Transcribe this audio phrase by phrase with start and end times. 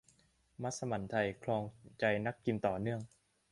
[0.61, 1.63] มัสมั่นไทยครอง
[1.99, 2.99] ใจนักกินต่อเนื่อง